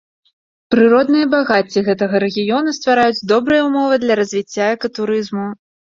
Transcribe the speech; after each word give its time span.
Прыродныя 0.75 1.27
багацці 1.33 1.83
гэтага 1.89 2.15
рэгіёна 2.25 2.73
ствараюць 2.79 3.25
добрыя 3.33 3.61
ўмовы 3.69 3.95
для 4.05 4.13
развіцця 4.21 4.71
экатурызму. 4.79 5.47